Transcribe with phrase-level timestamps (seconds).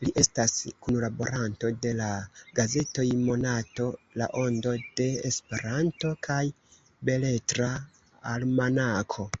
[0.00, 0.52] Li estas
[0.86, 2.10] kunlaboranto de la
[2.58, 3.88] gazetoj Monato,
[4.22, 6.40] La Ondo de Esperanto kaj
[7.10, 7.72] Beletra
[8.38, 9.32] Almanako.